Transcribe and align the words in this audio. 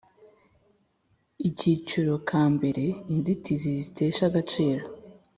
Akiciro 1.47 2.13
kambere 2.29 2.83
Inzitizi 3.13 3.69
zitesha 3.83 4.23
agaciro 4.29 4.83